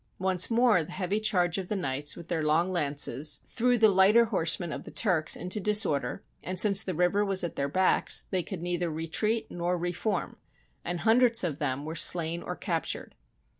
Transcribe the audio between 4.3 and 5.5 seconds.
horsemen of the Turks